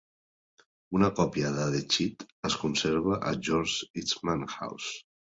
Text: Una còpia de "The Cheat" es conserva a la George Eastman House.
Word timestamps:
Una 0.99 1.09
còpia 1.17 1.51
de 1.57 1.67
"The 1.75 1.81
Cheat" 1.95 2.25
es 2.49 2.55
conserva 2.61 3.19
a 3.27 3.33
la 3.35 3.43
George 3.49 3.91
Eastman 4.03 4.43
House. 4.55 4.97